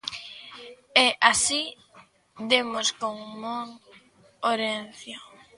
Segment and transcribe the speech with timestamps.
[1.03, 1.61] E así
[2.51, 3.67] demos con Mon
[4.47, 5.19] Horencio.